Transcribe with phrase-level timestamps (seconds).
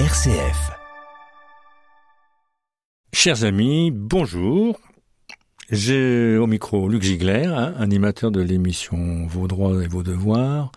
[0.00, 0.72] RCF.
[3.12, 4.80] Chers amis, bonjour.
[5.70, 10.72] J'ai au micro Luc Ziegler, hein, animateur de l'émission Vos droits et vos devoirs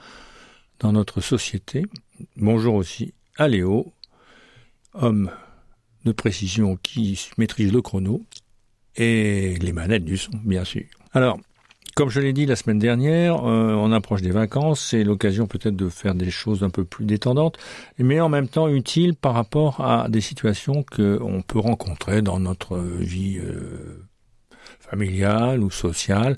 [0.80, 1.88] dans notre société.
[2.36, 3.92] Bonjour aussi à Léo,
[4.94, 5.32] homme
[6.06, 8.24] de précision qui maîtrise le chrono
[8.98, 10.86] et les manettes du son, bien sûr.
[11.12, 11.40] Alors,
[11.98, 15.76] comme je l'ai dit la semaine dernière, euh, on approche des vacances, c'est l'occasion peut-être
[15.76, 17.58] de faire des choses un peu plus détendantes,
[17.98, 22.78] mais en même temps utiles par rapport à des situations qu'on peut rencontrer dans notre
[22.78, 24.07] vie euh,
[24.90, 26.38] familiale ou sociale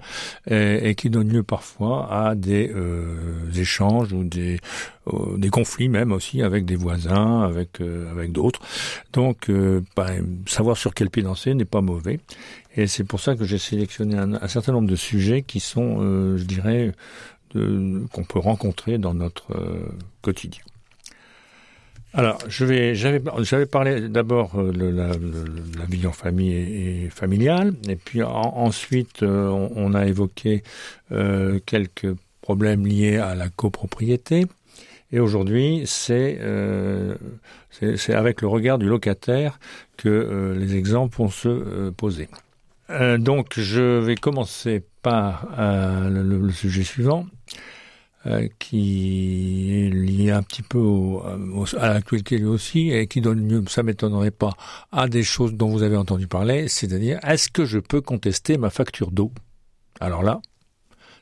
[0.49, 4.59] et, qui donne lieu parfois à des euh, échanges ou des,
[5.08, 8.62] euh, des conflits même aussi avec des voisins, avec euh, avec d'autres.
[9.13, 9.49] Donc
[9.95, 12.20] ben, savoir sur quel pied danser n'est pas mauvais
[12.75, 16.38] et c'est pour ça que j'ai sélectionné un, un, certain nombre de sujets qui sont,
[16.38, 16.91] je dirais,
[17.52, 19.47] qu'on peut rencontrer dans notre
[20.22, 20.61] quotidien.
[22.13, 27.09] Alors, je vais, j'avais, j'avais parlé d'abord euh, de la, la, vie en famille et,
[27.09, 30.64] familiale, et puis ensuite euh, on, a évoqué
[31.11, 34.48] euh, quelques problèmes liés à la copropriété.
[35.11, 37.16] Et aujourd'hui, c'est, euh,
[37.70, 39.59] c'est, avec le regard du locataire
[39.98, 42.28] que les exemples vont se poser.
[43.17, 47.26] donc, je vais commencer par le, le, sujet suivant.
[48.25, 51.23] Euh, qui est lié un petit peu au,
[51.78, 54.52] à l'actualité aussi et qui donne lieu, ça m'étonnerait pas,
[54.92, 58.70] à des choses dont vous avez entendu parler, c'est-à-dire est-ce que je peux contester ma
[58.70, 59.31] facture d'eau?
[60.02, 60.42] Alors là,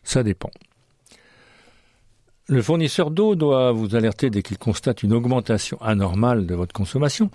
[0.01, 0.49] ça dépend.
[2.47, 7.29] Le fournisseur d'eau doit vous alerter dès qu'il constate une augmentation anormale de votre consommation,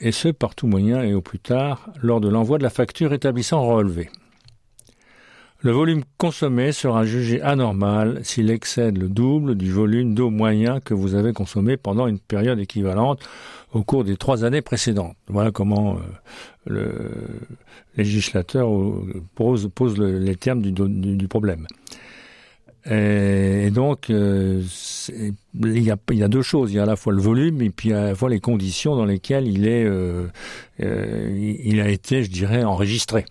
[0.00, 3.14] et ce par tout moyen et au plus tard lors de l'envoi de la facture
[3.14, 4.10] établissant relevé.
[5.64, 10.92] Le volume consommé sera jugé anormal s'il excède le double du volume d'eau moyen que
[10.92, 13.20] vous avez consommé pendant une période équivalente
[13.72, 15.14] au cours des trois années précédentes.
[15.28, 15.98] Voilà comment euh,
[16.66, 17.10] le
[17.96, 18.68] législateur
[19.36, 19.70] pose,
[20.00, 21.68] les termes du, problème.
[22.90, 24.62] Et, donc, euh,
[25.08, 26.72] il, y a, il y, a, deux choses.
[26.72, 28.96] Il y a à la fois le volume et puis à la fois les conditions
[28.96, 30.26] dans lesquelles il est, euh,
[30.80, 33.26] il a été, je dirais, enregistré.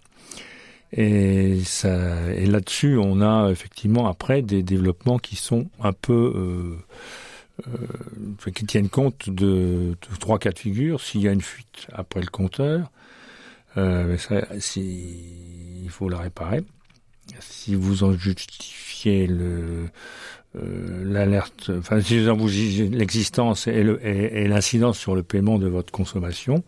[0.93, 8.51] Et, et là-dessus, on a effectivement après des développements qui sont un peu euh, euh,
[8.51, 10.99] qui tiennent compte de, trois cas de figure.
[11.01, 12.91] S'il y a une fuite après le compteur,
[13.77, 14.41] euh, ça,
[14.75, 16.63] il faut la réparer.
[17.39, 19.87] Si vous en justifiez le,
[20.57, 22.47] euh, l'alerte, enfin, si vous
[22.91, 26.63] l'existence et l'incidence sur le paiement de votre consommation,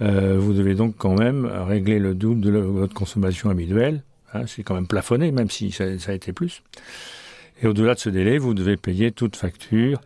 [0.00, 4.02] euh, vous devez donc quand même régler le double de votre consommation habituelle.
[4.34, 6.62] Hein, c'est quand même plafonné, même si ça, ça a été plus.
[7.60, 10.00] Et au-delà de ce délai, vous devez payer toute facture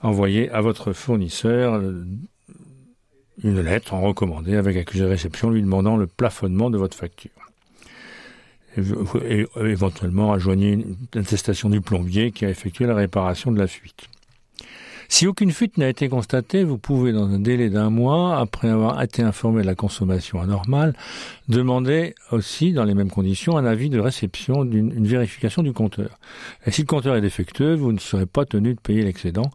[0.00, 2.04] envoyée à votre fournisseur euh,
[3.42, 7.30] une lettre en recommandé avec accusé de réception lui demandant le plafonnement de votre facture
[8.76, 14.08] et éventuellement rejoignez une attestation du plombier qui a effectué la réparation de la fuite.
[15.08, 19.00] Si aucune fuite n'a été constatée, vous pouvez, dans un délai d'un mois, après avoir
[19.02, 20.94] été informé de la consommation anormale,
[21.48, 26.18] demander aussi, dans les mêmes conditions, un avis de réception d'une vérification du compteur.
[26.66, 29.50] Et si le compteur est défectueux, vous ne serez pas tenu de payer l'excédent.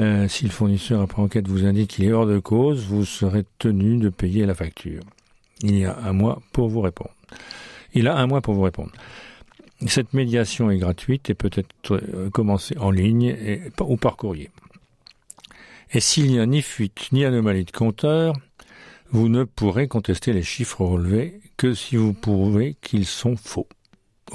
[0.00, 3.44] Euh, si le fournisseur, après enquête, vous indique qu'il est hors de cause, vous serez
[3.58, 5.02] tenu de payer la facture.
[5.62, 7.14] Il y a un mois pour vous répondre.
[7.94, 8.92] Il a un mois pour vous répondre.
[9.86, 13.36] Cette médiation est gratuite et peut être euh, commencée en ligne
[13.80, 14.50] ou par courrier.
[15.92, 18.34] Et s'il n'y a ni fuite ni anomalie de compteur,
[19.10, 23.68] vous ne pourrez contester les chiffres relevés que si vous prouvez qu'ils sont faux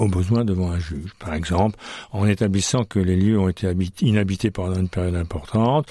[0.00, 1.12] au besoin devant un juge.
[1.18, 1.78] Par exemple,
[2.12, 5.86] en établissant que les lieux ont été inhabités pendant une période importante,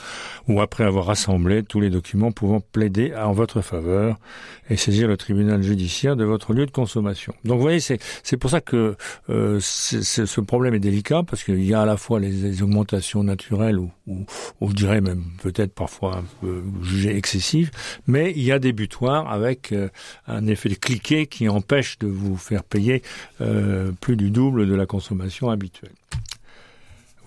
[0.47, 4.17] ou après avoir rassemblé tous les documents pouvant plaider en votre faveur
[4.69, 7.33] et saisir le tribunal judiciaire de votre lieu de consommation.
[7.45, 8.95] Donc vous voyez, c'est, pour ça que
[9.29, 13.77] euh, ce problème est délicat, parce qu'il y a à la fois les, augmentations naturelles,
[13.77, 14.25] ou, ou,
[14.59, 16.23] ou, je dirais même peut-être parfois
[16.81, 17.69] jugées excessives,
[18.07, 19.89] mais il y a des butoirs avec euh,
[20.27, 23.03] un effet de cliquet qui empêche de vous faire payer
[23.41, 25.93] euh, plus du double de la consommation habituelle.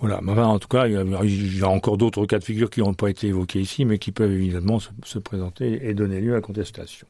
[0.03, 3.09] Voilà, en tout cas, il y a, encore d'autres cas de figure qui n'ont pas
[3.09, 7.07] été évoqués ici, mais qui peuvent évidemment se, présenter et donner lieu à contestation.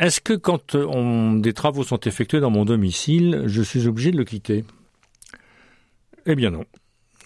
[0.00, 4.16] Est-ce que quand on, des travaux sont effectués dans mon domicile, je suis obligé de
[4.16, 4.64] le quitter?
[6.26, 6.64] Eh bien non.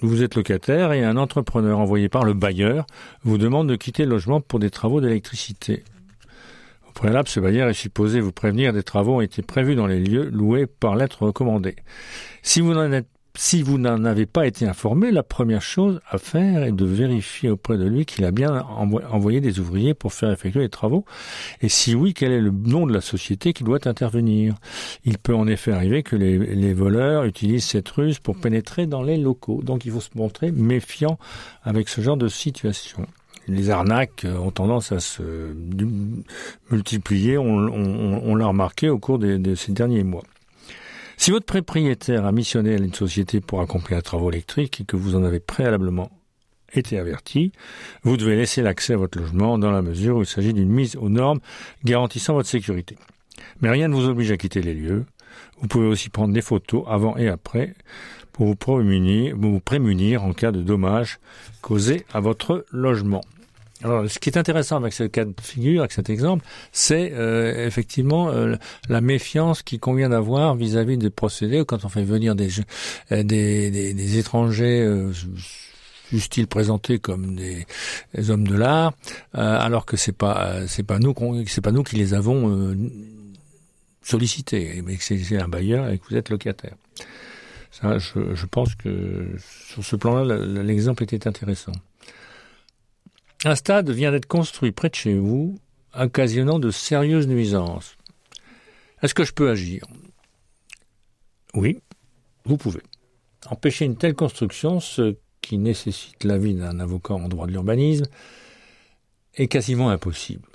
[0.02, 2.86] Vous êtes locataire et un entrepreneur envoyé par le bailleur
[3.22, 5.82] vous demande de quitter le logement pour des travaux d'électricité.
[7.00, 10.28] Préalable, ce bailleur est supposé vous prévenir des travaux ont été prévus dans les lieux
[10.28, 11.76] loués par lettre recommandée.
[12.42, 12.74] Si vous
[13.78, 17.86] n'en avez pas été informé, la première chose à faire est de vérifier auprès de
[17.86, 18.66] lui qu'il a bien
[19.10, 21.06] envoyé des ouvriers pour faire effectuer les travaux.
[21.62, 24.56] Et si oui, quel est le nom de la société qui doit intervenir?
[25.06, 29.16] Il peut en effet arriver que les voleurs utilisent cette ruse pour pénétrer dans les
[29.16, 29.62] locaux.
[29.62, 31.18] Donc il faut se montrer méfiant
[31.62, 33.06] avec ce genre de situation
[33.48, 35.22] les arnaques ont tendance à se
[36.70, 40.22] multiplier, on, l'a remarqué au cours de ces derniers mois.
[41.20, 44.96] Si votre propriétaire a missionné à une société pour accomplir un travaux électriques et que
[44.96, 46.10] vous en avez préalablement
[46.72, 47.52] été averti,
[48.04, 50.96] vous devez laisser l'accès à votre logement dans la mesure où il s'agit d'une mise
[50.96, 51.40] aux normes
[51.84, 52.96] garantissant votre sécurité.
[53.60, 55.04] Mais rien ne vous oblige à quitter les lieux.
[55.60, 57.74] Vous pouvez aussi prendre des photos avant et après
[58.32, 61.18] pour vous prémunir, vous prémunir en cas de dommages
[61.60, 63.22] causés à votre logement.
[63.82, 67.66] Alors, ce qui est intéressant avec ce cas de figure, avec cet exemple, c'est euh,
[67.66, 68.56] effectivement euh,
[68.88, 72.48] la méfiance qu'il convient d'avoir vis-à-vis des procédés quand on fait venir des,
[73.12, 74.82] euh, des, des, des étrangers.
[74.82, 75.12] Euh,
[76.12, 77.66] ils présentés comme des,
[78.30, 78.94] hommes de l'art,
[79.32, 81.14] alors que c'est pas c'est pas nous
[81.46, 82.74] c'est pas nous qui les avons
[84.02, 86.74] sollicités, mais que c'est un bailleur et que vous êtes locataire.
[87.70, 91.72] Ça, je, je pense que sur ce plan-là, l'exemple était intéressant.
[93.44, 95.58] Un stade vient d'être construit près de chez vous,
[95.94, 97.96] occasionnant de sérieuses nuisances.
[99.02, 99.84] Est-ce que je peux agir?
[101.54, 101.78] Oui,
[102.44, 102.82] vous pouvez.
[103.46, 108.04] Empêcher une telle construction, ce qui nécessite l'avis d'un avocat en droit de l'urbanisme,
[109.34, 110.46] est quasiment impossible.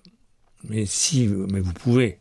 [0.64, 2.20] Mais si, mais vous pouvez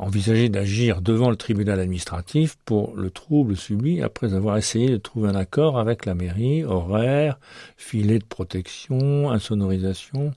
[0.00, 5.28] envisager d'agir devant le tribunal administratif pour le trouble subi après avoir essayé de trouver
[5.28, 7.38] un accord avec la mairie, horaire,
[7.76, 10.32] filet de protection, insonorisation.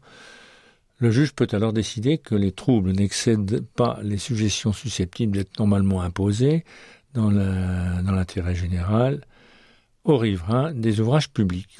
[0.97, 6.01] Le juge peut alors décider que les troubles n'excèdent pas les suggestions susceptibles d'être normalement
[6.01, 6.65] imposées
[7.13, 9.21] dans l'intérêt général
[10.03, 11.77] aux riverains des ouvrages publics.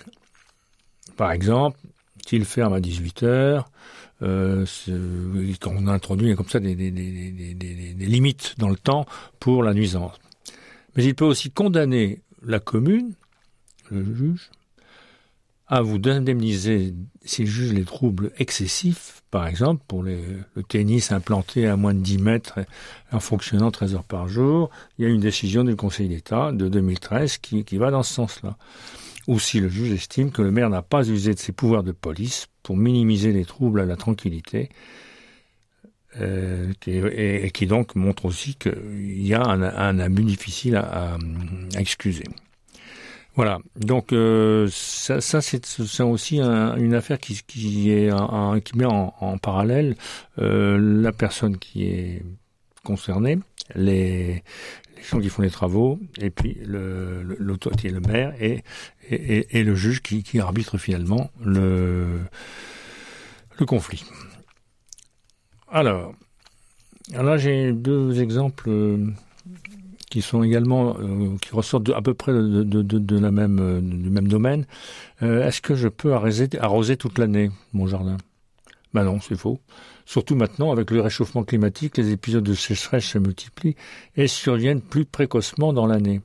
[1.18, 1.78] Par exemple,
[2.26, 3.70] s'il ferme à 18 heures,
[4.24, 4.66] euh,
[5.66, 9.06] on introduit comme ça des, limites dans le temps
[9.40, 10.16] pour la nuisance.
[10.96, 13.14] Mais il peut aussi condamner la commune,
[13.92, 14.50] le juge,
[15.68, 16.94] à vous indemniser
[17.24, 22.18] s'il juge les troubles excessifs, par exemple pour le tennis implanté à moins de 10
[22.20, 22.60] mètres
[23.12, 24.70] en fonctionnant 13 heures par jour.
[24.98, 28.14] Il y a une décision du Conseil d'État de 2013 qui, qui va dans ce
[28.14, 28.58] sens-là
[29.28, 31.92] ou si le juge estime que le maire n'a pas usé de ses pouvoirs de
[31.92, 34.70] police pour minimiser les troubles à la tranquillité,
[36.20, 41.18] euh, et, qui donc montre aussi qu'il y a un, abus difficile à,
[41.78, 42.26] excuser.
[43.36, 48.12] Voilà, donc euh, ça, c'est aussi une affaire qui, est
[48.64, 49.96] qui met en, parallèle
[50.38, 52.24] euh, la personne qui est
[52.84, 53.40] concernée,
[53.74, 54.44] les,
[55.02, 58.64] gens qui font les travaux, et puis l'autorité, le, maire, et,
[59.10, 62.20] et, le juge qui, arbitre finalement le,
[63.60, 64.04] le conflit.
[65.70, 66.14] Alors,
[67.12, 69.08] là j'ai deux exemples euh,
[70.10, 74.10] qui sont également euh, qui ressortent à peu près de, de, la même euh, du
[74.10, 74.66] même domaine.
[75.22, 78.18] Est-ce que je peux arroser toute l'année mon jardin?
[78.94, 79.60] Ben non, c'est faux.
[80.06, 83.76] Surtout maintenant, avec le réchauffement climatique, les épisodes de sécheresse se multiplient
[84.16, 86.22] et surviennent plus précocement dans l'année.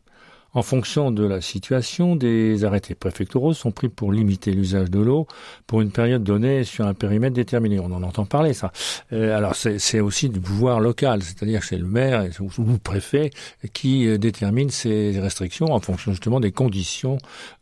[0.55, 5.27] En fonction de la situation, des arrêtés préfectoraux sont pris pour limiter l'usage de l'eau
[5.67, 7.79] pour une période donnée sur un périmètre déterminé.
[7.79, 8.73] On en entend parler, ça.
[9.13, 13.31] Euh, alors c'est aussi du pouvoir local, c'est-à-dire que c'est le maire ou le préfet
[13.75, 17.19] qui euh, détermine ces restrictions en fonction justement des conditions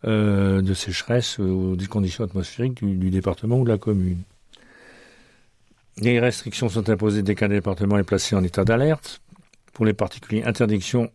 [0.07, 4.23] euh, de sécheresse ou des conditions atmosphériques du département ou de la commune.
[5.99, 9.23] Les restrictions sont imposées dès qu'un département est placé en état d'alerte.
[9.73, 11.11] Pour les particuliers, interdiction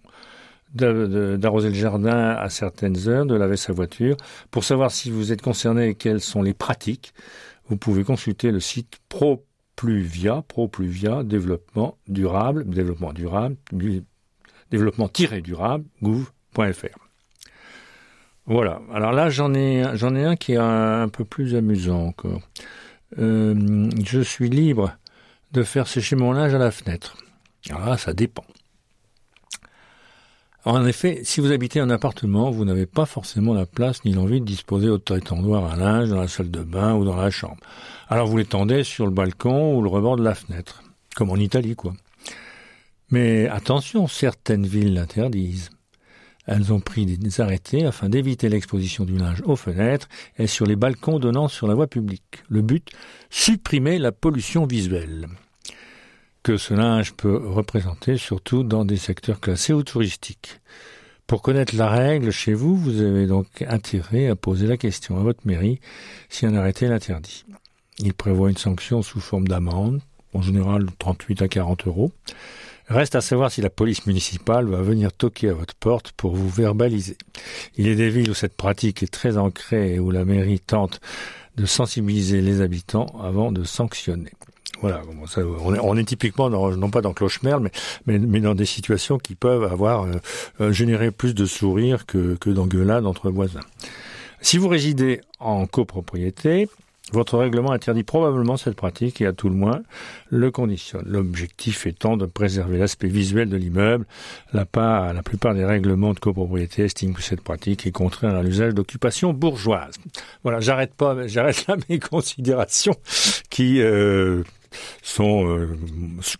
[0.73, 4.15] d'arroser le jardin à certaines heures, de laver sa voiture.
[4.51, 7.13] Pour savoir si vous êtes concerné et quelles sont les pratiques,
[7.67, 13.57] vous pouvez consulter le site ProPluvia, ProPluvia, développement durable, développement durable,
[14.71, 16.97] développement-durable, gouv.fr.
[18.45, 18.81] Voilà.
[18.93, 22.41] Alors là, j'en ai, j'en ai un qui est un peu plus amusant encore.
[23.19, 24.95] Euh, je suis libre
[25.51, 27.17] de faire sécher mon linge à la fenêtre.
[27.69, 28.45] Alors là, ça dépend.
[30.63, 34.39] En effet, si vous habitez un appartement, vous n'avez pas forcément la place ni l'envie
[34.39, 37.57] de disposer autant étendoir à linge dans la salle de bain ou dans la chambre.
[38.09, 40.83] Alors vous l'étendez sur le balcon ou le rebord de la fenêtre,
[41.15, 41.93] comme en Italie, quoi.
[43.09, 45.71] Mais attention, certaines villes l'interdisent.
[46.47, 50.75] Elles ont pris des arrêtés afin d'éviter l'exposition du linge aux fenêtres et sur les
[50.75, 52.43] balcons donnant sur la voie publique.
[52.49, 52.89] Le but,
[53.29, 55.27] supprimer la pollution visuelle
[56.43, 60.59] que ce linge peut représenter, surtout dans des secteurs classés ou touristiques.
[61.27, 65.23] Pour connaître la règle chez vous, vous avez donc intérêt à poser la question à
[65.23, 65.79] votre mairie
[66.29, 67.45] si un arrêté l'interdit.
[67.99, 70.01] Il prévoit une sanction sous forme d'amende,
[70.33, 72.11] en général 38 à 40 euros.
[72.91, 76.49] Reste à savoir si la police municipale va venir toquer à votre porte pour vous
[76.49, 77.17] verbaliser.
[77.77, 80.99] Il est des villes où cette pratique est très ancrée et où la mairie tente
[81.55, 84.31] de sensibiliser les habitants avant de sanctionner.
[84.81, 85.03] Voilà,
[85.63, 87.69] on, est, typiquement non pas dans Clochemerle,
[88.07, 90.15] mais, mais, dans des situations qui peuvent avoir euh,
[90.59, 93.61] euh, généré plus de sourires que, que d'engueulades entre voisins.
[94.41, 96.67] Si vous résidez en copropriété,
[97.11, 99.81] votre règlement interdit probablement cette pratique et à tout le moins
[100.29, 101.05] le conditionne.
[101.05, 104.05] L'objectif étant de préserver l'aspect visuel de l'immeuble.
[104.53, 109.33] La, plupart des règlements de copropriété estiment que cette pratique est contraire à l'usage d'occupation
[109.33, 109.95] bourgeoise.
[110.43, 112.95] Voilà, j'arrête pas, j'arrête là mes considérations
[113.49, 114.43] qui euh,
[115.01, 115.77] sont, euh,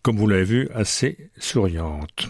[0.01, 2.29] comme vous l'avez vu, assez souriantes.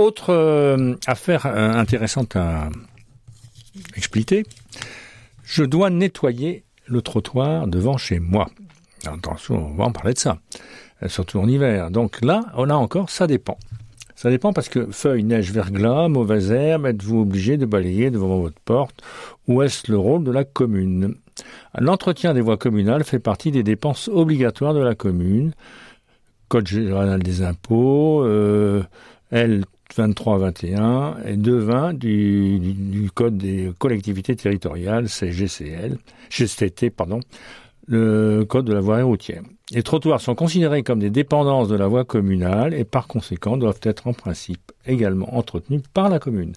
[0.00, 2.68] Autre euh, affaire euh, intéressante à
[3.96, 4.44] expliquer,
[5.44, 8.50] je dois nettoyer le trottoir devant chez moi.
[9.06, 10.38] Attention, on va en parler de ça,
[11.02, 11.90] euh, surtout en hiver.
[11.90, 13.58] Donc là, on a encore, ça dépend.
[14.16, 18.60] Ça dépend parce que feuilles, neige, verglas, mauvaises herbes, êtes-vous obligé de balayer devant votre
[18.60, 19.02] porte?
[19.48, 21.14] Ou est-ce le rôle de la commune?
[21.78, 25.52] L'entretien des voies communales fait partie des dépenses obligatoires de la commune.
[26.48, 28.82] Code général des impôts, euh,
[29.30, 37.20] L 23-21 et 2-20 du, du, Code des collectivités territoriales, c'est GCT, pardon,
[37.86, 39.42] le Code de la voie routière.
[39.72, 43.80] Les trottoirs sont considérés comme des dépendances de la voie communale et par conséquent doivent
[43.84, 46.54] être en principe également entretenus par la commune.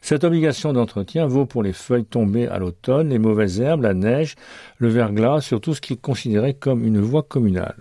[0.00, 4.34] Cette obligation d'entretien vaut pour les feuilles tombées à l'automne, les mauvaises herbes, la neige,
[4.78, 7.76] le verglas, sur tout ce qui est considéré comme une voie communale.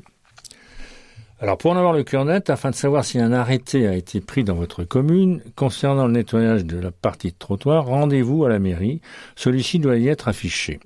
[1.46, 4.20] Alors pour en avoir le cœur net, afin de savoir si un arrêté a été
[4.20, 8.58] pris dans votre commune concernant le nettoyage de la partie de trottoir, rendez-vous à la
[8.58, 9.00] mairie.
[9.36, 10.80] Celui-ci doit y être affiché.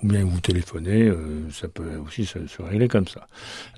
[0.00, 3.26] Ou bien vous téléphonez, euh, ça peut aussi se, régler comme ça.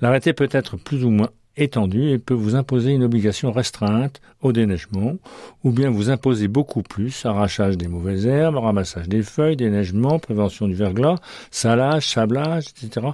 [0.01, 4.51] L'arrêté peut être plus ou moins étendu et peut vous imposer une obligation restreinte au
[4.51, 5.15] déneigement,
[5.63, 10.67] ou bien vous imposer beaucoup plus, arrachage des mauvaises herbes, ramassage des feuilles, déneigement, prévention
[10.67, 11.15] du verglas,
[11.49, 13.07] salage, sablage, etc.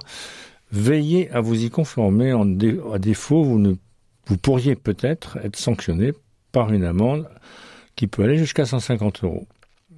[0.72, 2.32] Veillez à vous y conformer.
[2.32, 3.74] En à défaut, vous, ne,
[4.26, 6.12] vous pourriez peut-être être sanctionné
[6.52, 7.28] par une amende
[7.96, 9.46] qui peut aller jusqu'à 150 euros.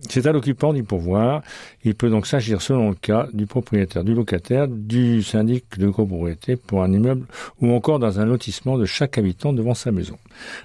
[0.09, 1.43] C'est à l'occupant d'y pourvoir.
[1.85, 6.57] Il peut donc s'agir selon le cas du propriétaire, du locataire, du syndic de copropriété
[6.57, 7.27] pour un immeuble
[7.61, 10.19] ou encore dans un lotissement de chaque habitant devant sa maison.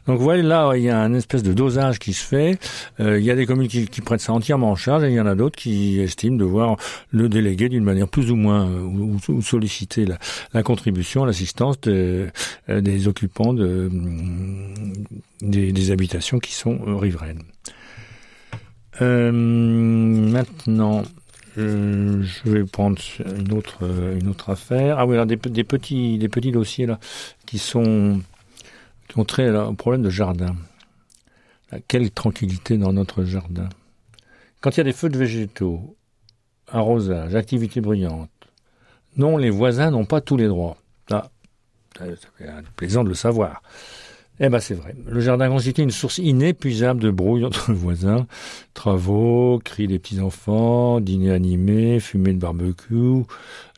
[0.08, 2.60] Donc vous voyez là, il y a un espèce de dosage qui se fait.
[3.00, 5.20] Euh, il y a des communes qui, prennent ça entièrement en charge et il y
[5.20, 6.77] en a d'autres qui estiment devoir
[7.12, 10.06] le déléguer d'une manière plus ou moins euh, ou, solliciter
[10.53, 12.29] la, contribution, l'assistance euh,
[12.67, 13.89] des occupants de,
[15.41, 17.44] des, des habitations qui sont riveraines.
[19.01, 21.04] Euh, maintenant,
[21.58, 22.98] euh, je vais prendre
[23.38, 23.84] une autre
[24.20, 25.00] une autre affaire.
[25.00, 27.00] Ah oui, alors des, petits des petits dossiers là
[27.46, 28.22] qui sont
[29.08, 30.56] qui ont trait là, au problème de jardin.
[31.88, 33.70] Quelle tranquillité dans notre jardin.
[34.62, 35.96] Quand il y a des feux de végétaux,
[36.68, 38.30] arrosage, activité bruyante,
[39.18, 40.77] non, les voisins n'ont pas tous les droits.
[41.12, 41.30] Ah,
[42.00, 43.62] c'est plaisant de le savoir.
[44.39, 44.96] Eh ben c'est vrai.
[45.08, 48.27] Le jardin constitue une source inépuisable de brouille entre voisins.
[48.74, 53.24] Travaux, cris des petits-enfants, dîners animés, fumée de barbecue,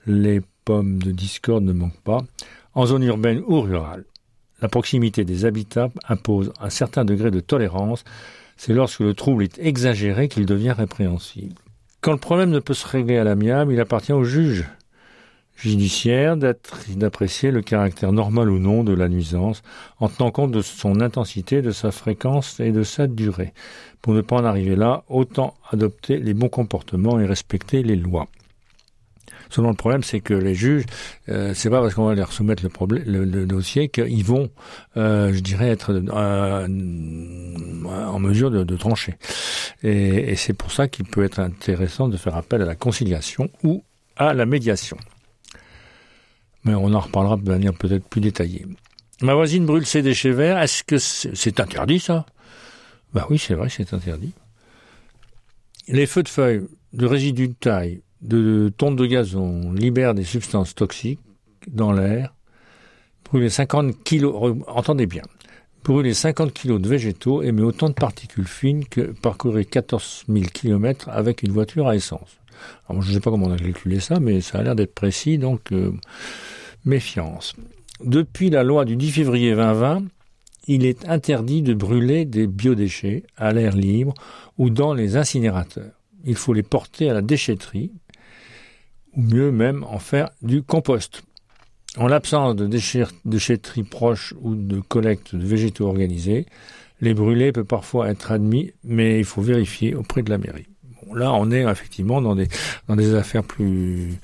[0.06, 2.24] les pommes de discorde ne manquent pas.
[2.74, 4.04] En zone urbaine ou rurale,
[4.62, 8.04] la proximité des habitats impose un certain degré de tolérance.
[8.58, 11.56] C'est lorsque le trouble est exagéré qu'il devient répréhensible.
[12.02, 14.66] Quand le problème ne peut se régler à l'amiable, il appartient au juge
[15.60, 19.62] judiciaire d'apprécier le caractère normal ou non de la nuisance
[20.00, 23.54] en tenant compte de son intensité, de sa fréquence et de sa durée.
[24.02, 28.28] Pour ne pas en arriver là, autant adopter les bons comportements et respecter les lois.
[29.50, 30.86] Selon le problème, c'est que les juges,
[31.28, 34.50] euh, c'est pas parce qu'on va leur soumettre le, dossier qu'ils vont,
[34.96, 36.68] euh, je dirais, être euh,
[37.88, 39.16] en mesure de, trancher.
[39.82, 43.84] Et c'est pour ça qu'il peut être intéressant de faire appel à la conciliation ou
[44.16, 44.98] à la médiation
[46.64, 48.66] mais on en reparlera de manière peut-être plus détaillée.
[49.22, 50.58] Ma voisine brûle ses déchets verts.
[50.60, 52.26] Est-ce que c'est interdit ça?
[53.14, 54.34] Bah oui, c'est vrai, c'est interdit.
[55.88, 56.62] Les feux de feuilles,
[56.94, 61.20] de résidus de taille, de tontes de gazon libèrent des substances toxiques
[61.68, 62.34] dans l'air.
[63.26, 65.24] Brûler 50 kilos, entendez bien,
[65.84, 71.10] brûler 50 kilos de végétaux émet autant de particules fines que parcourir 14 000 kilomètres
[71.10, 72.39] avec une voiture à essence.
[72.90, 75.38] Je ne sais pas comment on a calculé ça, mais ça a l'air d'être précis,
[75.38, 75.92] donc euh,
[76.86, 77.54] méfiance.
[78.04, 80.04] Depuis la loi du 10 février 2020,
[80.68, 84.14] il est interdit de brûler des biodéchets à l'air libre
[84.58, 85.92] ou dans les incinérateurs.
[86.26, 87.92] Il faut les porter à la déchetterie,
[89.16, 91.24] ou mieux même en faire du compost.
[91.98, 92.68] En l'absence de
[93.26, 96.46] déchetterie proche ou de collecte de végétaux organisés,
[97.02, 100.68] les brûlés peuvent parfois être admis, mais il faut vérifier auprès de la mairie
[101.14, 104.20] là, on est effectivement dans des affaires plus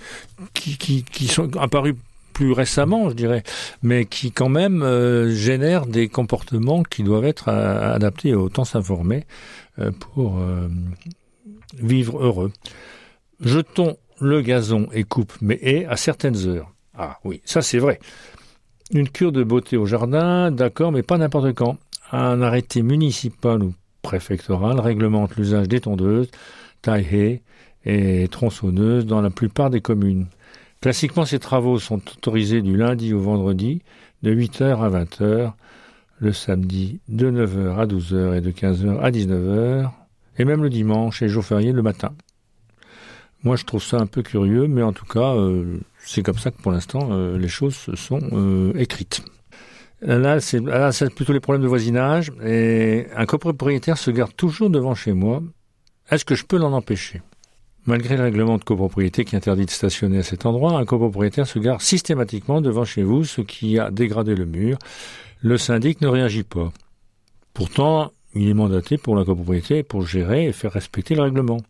[0.53, 1.95] qui, sont apparues
[2.33, 3.43] plus récemment, je dirais,
[3.81, 8.65] mais qui quand même euh, génèrent des comportements qui doivent être euh, adaptés et autant
[8.65, 9.25] s'informer
[9.79, 10.39] euh, pour
[11.79, 12.51] vivre heureux.
[13.39, 16.71] Jetons le gazon et coupe mes haies à certaines heures.
[16.97, 17.99] Ah oui, ça c'est vrai.
[18.91, 21.77] Une cure de beauté au jardin, d'accord, mais pas n'importe quand.
[22.11, 26.29] Un arrêté municipal ou préfectoral réglemente l'usage des tondeuses
[26.85, 27.41] taille
[27.85, 30.27] et tronçonneuse dans la plupart des communes.
[30.81, 33.81] Classiquement, ces travaux sont autorisés du lundi au vendredi
[34.21, 35.53] de 8h à 20h,
[36.19, 39.89] le samedi de 9h à 12h et de 15h à 19h,
[40.37, 42.13] et même le dimanche et jour férié le matin.
[43.43, 46.51] Moi, je trouve ça un peu curieux, mais en tout cas, euh, c'est comme ça
[46.51, 49.23] que pour l'instant, euh, les choses se sont euh, écrites.
[50.01, 55.13] Là, c'est plutôt les problèmes de voisinage, et un copropriétaire se garde toujours devant chez
[55.13, 55.41] moi
[56.11, 57.21] est-ce que je peux l'en empêcher?
[57.85, 61.59] Malgré le règlement de copropriété qui interdit de stationner à cet endroit, un copropriétaire se
[61.59, 64.79] gare systématiquement devant chez vous, ce qui a dégradé le mur.
[65.41, 66.71] Le syndic ne réagit pas.
[67.53, 71.61] Pourtant, il est mandaté pour la copropriété pour gérer et faire respecter le règlement.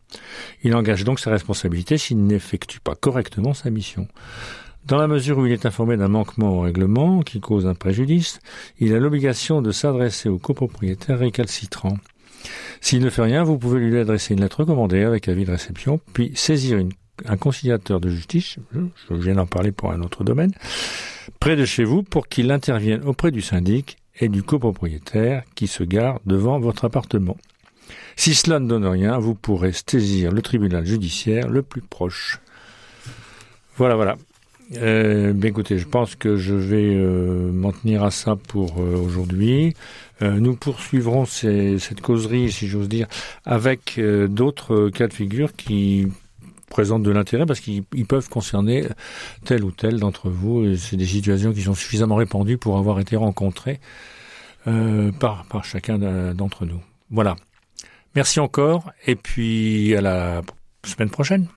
[0.63, 4.07] Il engage donc sa responsabilité s'il n'effectue pas correctement sa mission.
[4.85, 8.39] Dans la mesure où il est informé d'un manquement au règlement qui cause un préjudice,
[8.79, 11.97] il a l'obligation de s'adresser au copropriétaire récalcitrant.
[12.81, 15.99] S'il ne fait rien, vous pouvez lui adresser une lettre recommandée avec avis de réception,
[16.13, 16.79] puis saisir
[17.25, 20.51] un conciliateur de justice, je viens d'en parler pour un autre domaine,
[21.39, 25.83] près de chez vous pour qu'il intervienne auprès du syndic et du copropriétaire qui se
[25.83, 27.37] gare devant votre appartement.
[28.15, 32.39] Si cela ne donne rien, vous pourrez saisir le tribunal judiciaire le plus proche.
[33.77, 34.15] Voilà, voilà.
[34.73, 38.97] Euh, bien écoutez, je pense que je vais euh, m'en tenir à ça pour euh,
[38.97, 39.75] aujourd'hui.
[40.21, 43.07] Euh, nous poursuivrons ces, cette causerie, si j'ose dire,
[43.45, 46.07] avec euh, d'autres cas de figure qui
[46.69, 48.85] présentent de l'intérêt parce qu'ils peuvent concerner
[49.45, 50.75] tel ou tel d'entre vous.
[50.77, 53.79] C'est des situations qui sont suffisamment répandues pour avoir été rencontrées
[54.65, 56.81] par, par chacun d'entre nous.
[57.11, 57.35] Voilà.
[58.15, 60.41] Merci encore et puis à la
[60.83, 61.47] semaine prochaine.